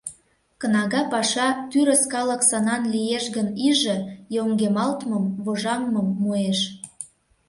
Кнага 0.61 1.01
паша, 1.11 1.47
тӱрыс 1.69 2.03
калык 2.13 2.41
сынан 2.49 2.83
лиеш 2.93 3.25
гын 3.35 3.47
иже, 3.67 3.97
йоҥгемалтмым, 4.35 5.23
вожаҥмым 5.45 6.07
муэш. 6.21 6.59